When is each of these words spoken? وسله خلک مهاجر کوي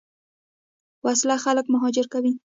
وسله 1.05 1.35
خلک 1.45 1.65
مهاجر 1.73 2.05
کوي 2.13 2.31